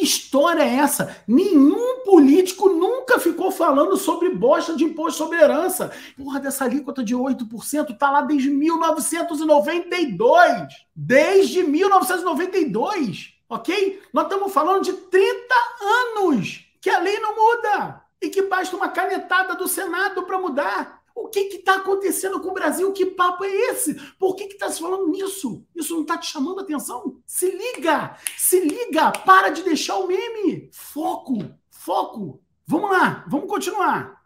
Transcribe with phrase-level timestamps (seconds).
[0.00, 1.22] História é essa?
[1.26, 5.92] Nenhum político nunca ficou falando sobre bosta de imposto sobre herança.
[6.16, 10.68] Porra, dessa alíquota de 8% tá lá desde 1992.
[10.94, 14.02] Desde 1992, ok?
[14.12, 15.54] Nós estamos falando de 30
[16.16, 20.99] anos que a lei não muda e que basta uma canetada do Senado para mudar.
[21.14, 22.92] O que está acontecendo com o Brasil?
[22.92, 23.94] Que papo é esse?
[24.18, 25.64] Por que está se falando nisso?
[25.74, 27.20] Isso não está te chamando a atenção?
[27.26, 28.16] Se liga!
[28.36, 29.12] Se liga!
[29.12, 30.70] Para de deixar o meme!
[30.72, 31.38] Foco!
[31.70, 32.42] Foco!
[32.66, 34.19] Vamos lá, vamos continuar.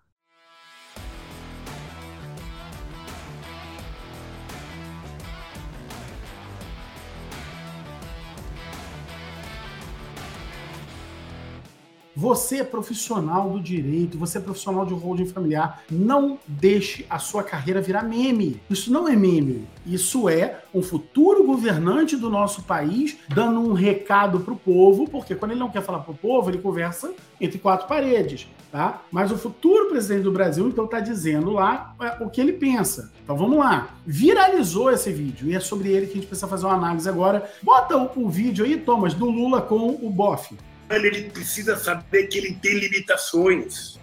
[12.17, 17.43] Você é profissional do direito, você é profissional de holding familiar, não deixe a sua
[17.43, 18.61] carreira virar meme.
[18.71, 19.67] Isso não é meme.
[19.85, 25.51] Isso é um futuro governante do nosso país dando um recado pro povo, porque quando
[25.51, 29.03] ele não quer falar pro povo, ele conversa entre quatro paredes, tá?
[29.11, 33.12] Mas o futuro presidente do Brasil, então, tá dizendo lá é, o que ele pensa.
[33.25, 33.89] Então vamos lá.
[34.06, 37.51] Viralizou esse vídeo e é sobre ele que a gente precisa fazer uma análise agora.
[37.61, 40.55] Bota o, o vídeo aí, Thomas, do Lula com o Boff
[40.91, 43.99] ele precisa saber que ele tem limitações.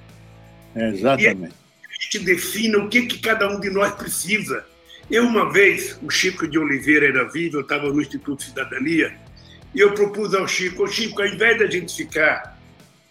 [0.75, 1.53] É, exatamente.
[1.53, 4.65] E a gente defina o que, que cada um de nós precisa.
[5.09, 9.13] Eu, uma vez, o Chico de Oliveira era vivo, eu estava no Instituto Cidadania,
[9.75, 12.57] e eu propus ao Chico, Chico, ao invés da gente ficar,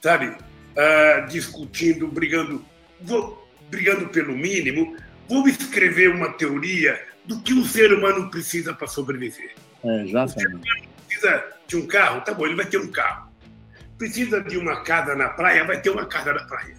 [0.00, 2.64] sabe, uh, discutindo, brigando,
[3.00, 4.96] vou, brigando pelo mínimo,
[5.28, 9.52] vamos escrever uma teoria do que um ser humano precisa para sobreviver.
[9.84, 10.36] É, exatamente.
[10.36, 13.29] O ser humano precisa de um carro, tá bom, ele vai ter um carro.
[14.00, 16.74] Precisa de uma casa na praia, vai ter uma casa na praia.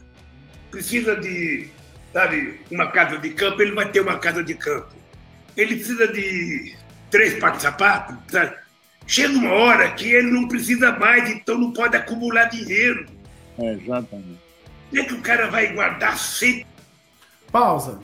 [0.71, 1.69] Precisa de,
[2.11, 4.91] sabe, uma casa de campo, ele vai ter uma casa de campo.
[5.55, 6.75] Ele precisa de
[7.11, 8.17] três pares de sapato.
[8.27, 8.55] Sabe?
[9.05, 13.05] Chega uma hora que ele não precisa mais, então não pode acumular dinheiro.
[13.59, 14.39] É, exatamente.
[14.89, 16.65] Como é que o cara vai guardar sempre?
[17.51, 17.99] Pausa.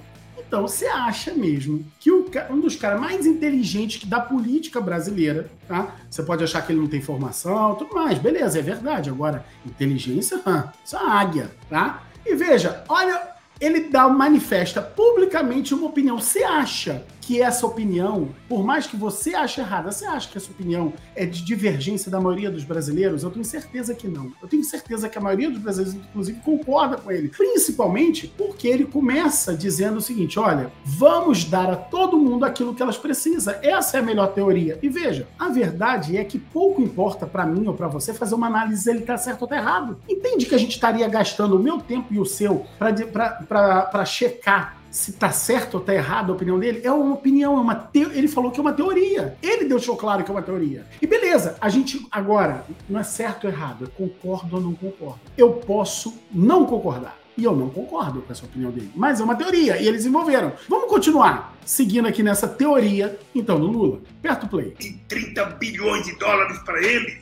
[0.47, 5.95] Então, você acha mesmo que o, um dos caras mais inteligentes da política brasileira, tá?
[6.09, 9.09] Você pode achar que ele não tem formação, tudo mais, beleza, é verdade.
[9.09, 10.41] Agora, inteligência,
[10.83, 12.03] isso é águia, tá?
[12.25, 13.21] E veja, olha,
[13.59, 16.19] ele dá, manifesta publicamente uma opinião.
[16.19, 20.49] Você acha que essa opinião, por mais que você ache errada, você acha que essa
[20.49, 23.21] opinião é de divergência da maioria dos brasileiros?
[23.21, 24.31] Eu tenho certeza que não.
[24.41, 27.27] Eu tenho certeza que a maioria dos brasileiros, inclusive, concorda com ele.
[27.27, 32.81] Principalmente porque ele começa dizendo o seguinte: olha, vamos dar a todo mundo aquilo que
[32.81, 33.53] elas precisam.
[33.61, 34.79] Essa é a melhor teoria.
[34.81, 38.47] E veja, a verdade é que pouco importa para mim ou para você fazer uma
[38.47, 39.99] análise se ele tá certo ou tá errado.
[40.07, 45.13] Entende que a gente estaria gastando o meu tempo e o seu para checar se
[45.13, 47.99] tá certo ou tá errado a opinião dele, é uma opinião, é uma te...
[47.99, 49.37] ele falou que é uma teoria.
[49.43, 50.87] Ele deixou claro que é uma teoria.
[50.99, 55.19] E beleza, a gente agora não é certo ou errado, eu concordo ou não concordo.
[55.37, 57.15] Eu posso não concordar.
[57.37, 58.89] E eu não concordo com essa opinião dele.
[58.95, 60.53] Mas é uma teoria, e eles desenvolveram.
[60.67, 64.01] Vamos continuar seguindo aqui nessa teoria, então, do Lula.
[64.19, 64.71] Perto play.
[65.07, 67.21] 30 bilhões de dólares para ele?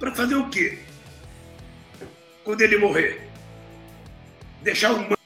[0.00, 0.80] Para fazer o quê?
[2.42, 3.30] Quando ele morrer?
[4.64, 5.21] Deixar então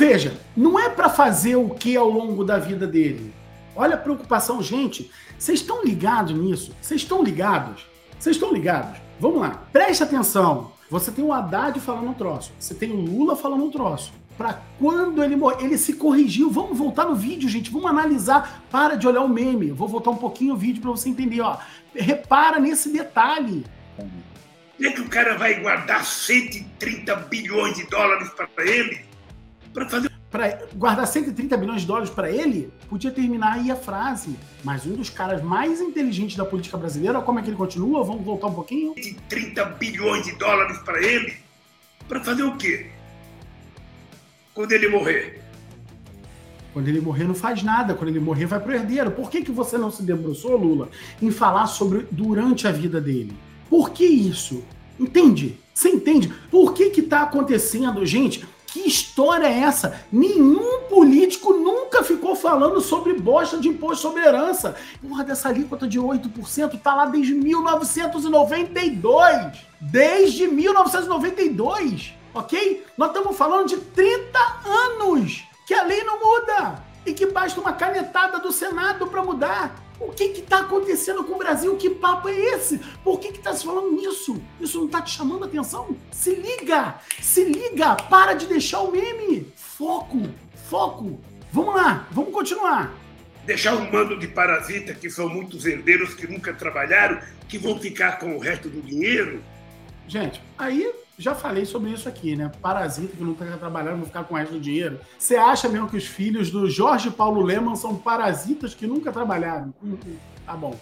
[0.00, 3.34] veja, não é para fazer o que ao longo da vida dele.
[3.76, 5.10] Olha a preocupação, gente.
[5.38, 6.74] Vocês estão ligados nisso?
[6.80, 7.86] Vocês estão ligados?
[8.18, 8.98] Vocês estão ligados?
[9.20, 10.72] Vamos lá, preste atenção.
[10.88, 14.10] Você tem o Haddad falando um troço, você tem o Lula falando um troço.
[14.38, 16.50] Para quando ele morrer, ele se corrigiu.
[16.50, 17.70] Vamos voltar no vídeo, gente.
[17.70, 18.64] Vamos analisar.
[18.70, 19.70] Para de olhar o meme.
[19.70, 21.42] Vou voltar um pouquinho o vídeo para você entender.
[21.42, 21.58] Ó,
[21.94, 23.66] repara nesse detalhe.
[23.98, 29.09] Como é que o cara vai guardar 130 bilhões de dólares para ele?
[29.72, 30.10] Para fazer.
[30.30, 34.36] Para guardar 130 bilhões de dólares para ele, podia terminar aí a frase.
[34.62, 38.04] Mas um dos caras mais inteligentes da política brasileira, como é que ele continua?
[38.04, 38.94] Vamos voltar um pouquinho?
[39.28, 41.36] 30 bilhões de dólares para ele?
[42.06, 42.90] Para fazer o quê?
[44.54, 45.42] Quando ele morrer?
[46.72, 47.94] Quando ele morrer, não faz nada.
[47.94, 49.10] Quando ele morrer, vai pro herdeiro.
[49.10, 50.88] Por que, que você não se debruçou, Lula,
[51.20, 53.36] em falar sobre durante a vida dele?
[53.68, 54.62] Por que isso?
[54.98, 55.58] Entende?
[55.74, 56.32] Você entende?
[56.50, 58.46] Por que que tá acontecendo, gente?
[58.72, 60.00] Que história é essa?
[60.12, 64.76] Nenhum político nunca ficou falando sobre bosta de imposto sobre herança.
[65.02, 69.70] Porra, dessa alíquota de 8% tá lá desde 1992.
[69.80, 72.86] Desde 1992, ok?
[72.96, 77.72] Nós estamos falando de 30 anos que a lei não muda e que basta uma
[77.72, 79.74] canetada do Senado para mudar.
[80.00, 81.76] O que está acontecendo com o Brasil?
[81.76, 82.78] Que papo é esse?
[83.04, 84.40] Por que está se falando nisso?
[84.58, 85.94] Isso não está te chamando a atenção?
[86.10, 86.98] Se liga!
[87.20, 87.96] Se liga!
[87.96, 89.52] Para de deixar o meme!
[89.54, 90.22] Foco!
[90.70, 91.20] Foco!
[91.52, 92.94] Vamos lá, vamos continuar.
[93.44, 98.18] Deixar um mando de parasita, que são muitos herdeiros que nunca trabalharam, que vão ficar
[98.18, 99.42] com o resto do dinheiro?
[100.08, 102.50] Gente, aí já falei sobre isso aqui, né?
[102.62, 104.98] Parasita que não tá trabalhando, vão ficar com resto do dinheiro.
[105.18, 109.74] Você acha mesmo que os filhos do Jorge Paulo Leman são parasitas que nunca trabalharam?
[109.82, 110.74] Hum, hum, tá bom.